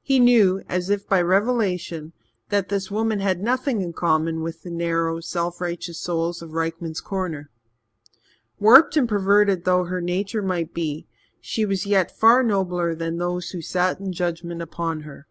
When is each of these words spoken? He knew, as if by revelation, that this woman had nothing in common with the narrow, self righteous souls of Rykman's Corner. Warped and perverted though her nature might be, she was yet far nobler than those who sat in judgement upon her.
He 0.00 0.18
knew, 0.18 0.62
as 0.66 0.88
if 0.88 1.06
by 1.06 1.20
revelation, 1.20 2.14
that 2.48 2.70
this 2.70 2.90
woman 2.90 3.20
had 3.20 3.42
nothing 3.42 3.82
in 3.82 3.92
common 3.92 4.40
with 4.40 4.62
the 4.62 4.70
narrow, 4.70 5.20
self 5.20 5.60
righteous 5.60 6.00
souls 6.00 6.40
of 6.40 6.54
Rykman's 6.54 7.02
Corner. 7.02 7.50
Warped 8.58 8.96
and 8.96 9.06
perverted 9.06 9.66
though 9.66 9.84
her 9.84 10.00
nature 10.00 10.40
might 10.40 10.72
be, 10.72 11.06
she 11.38 11.66
was 11.66 11.84
yet 11.84 12.10
far 12.16 12.42
nobler 12.42 12.94
than 12.94 13.18
those 13.18 13.50
who 13.50 13.60
sat 13.60 14.00
in 14.00 14.10
judgement 14.10 14.62
upon 14.62 15.02
her. 15.02 15.26